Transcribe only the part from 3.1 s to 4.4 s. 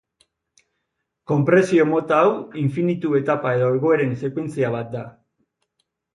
etapa edo egoeren